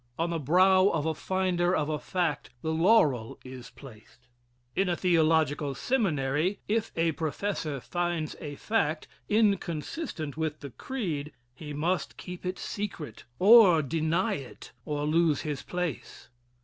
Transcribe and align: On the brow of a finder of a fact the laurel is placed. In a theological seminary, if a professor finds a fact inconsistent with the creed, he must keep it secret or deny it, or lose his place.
On 0.17 0.31
the 0.31 0.39
brow 0.39 0.87
of 0.87 1.05
a 1.05 1.13
finder 1.13 1.75
of 1.75 1.87
a 1.87 1.99
fact 1.99 2.49
the 2.63 2.71
laurel 2.73 3.37
is 3.45 3.69
placed. 3.69 4.25
In 4.75 4.89
a 4.89 4.95
theological 4.95 5.75
seminary, 5.75 6.59
if 6.67 6.91
a 6.95 7.11
professor 7.11 7.79
finds 7.79 8.35
a 8.39 8.55
fact 8.55 9.07
inconsistent 9.29 10.37
with 10.37 10.61
the 10.61 10.71
creed, 10.71 11.33
he 11.53 11.71
must 11.71 12.17
keep 12.17 12.47
it 12.47 12.57
secret 12.57 13.25
or 13.37 13.83
deny 13.83 14.33
it, 14.33 14.71
or 14.85 15.05
lose 15.05 15.41
his 15.41 15.61
place. 15.61 16.29